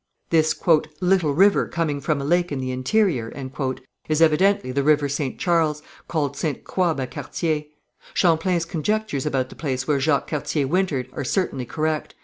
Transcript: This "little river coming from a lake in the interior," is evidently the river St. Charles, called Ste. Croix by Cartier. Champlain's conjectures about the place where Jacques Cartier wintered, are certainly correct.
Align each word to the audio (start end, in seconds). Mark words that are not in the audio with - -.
This 0.31 0.55
"little 0.99 1.35
river 1.35 1.67
coming 1.67 2.01
from 2.01 2.19
a 2.19 2.23
lake 2.25 2.51
in 2.51 2.57
the 2.59 2.71
interior," 2.71 3.31
is 4.09 4.19
evidently 4.19 4.71
the 4.71 4.81
river 4.81 5.07
St. 5.07 5.37
Charles, 5.37 5.83
called 6.07 6.35
Ste. 6.35 6.63
Croix 6.63 6.95
by 6.95 7.05
Cartier. 7.05 7.65
Champlain's 8.15 8.65
conjectures 8.65 9.27
about 9.27 9.49
the 9.49 9.55
place 9.55 9.87
where 9.87 9.99
Jacques 9.99 10.27
Cartier 10.29 10.65
wintered, 10.65 11.07
are 11.13 11.23
certainly 11.23 11.65
correct. 11.67 12.15